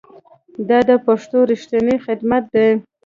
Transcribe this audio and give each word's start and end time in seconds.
دا 0.69 0.79
د 0.89 0.91
پښتو 1.05 1.37
ریښتینی 1.51 1.95
خدمت 2.05 2.43
دی. 2.55 2.69